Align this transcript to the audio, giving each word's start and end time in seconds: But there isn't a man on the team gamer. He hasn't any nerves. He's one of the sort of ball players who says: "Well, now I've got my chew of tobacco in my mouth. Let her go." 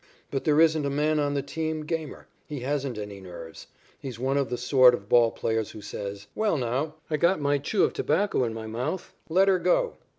But 0.31 0.45
there 0.45 0.59
isn't 0.59 0.83
a 0.83 0.89
man 0.89 1.19
on 1.19 1.35
the 1.35 1.43
team 1.43 1.81
gamer. 1.85 2.25
He 2.47 2.61
hasn't 2.61 2.97
any 2.97 3.21
nerves. 3.21 3.67
He's 3.99 4.17
one 4.17 4.35
of 4.35 4.49
the 4.49 4.57
sort 4.57 4.95
of 4.95 5.07
ball 5.07 5.29
players 5.29 5.69
who 5.69 5.81
says: 5.83 6.25
"Well, 6.33 6.57
now 6.57 6.95
I've 7.11 7.19
got 7.19 7.39
my 7.39 7.59
chew 7.59 7.83
of 7.83 7.93
tobacco 7.93 8.43
in 8.43 8.51
my 8.51 8.65
mouth. 8.65 9.13
Let 9.29 9.47
her 9.47 9.59
go." 9.59 9.97